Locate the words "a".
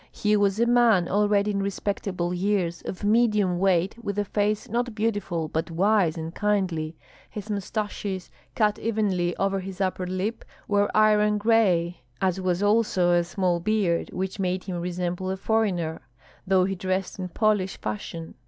0.59-0.65, 4.17-4.25, 13.11-13.23, 15.29-15.37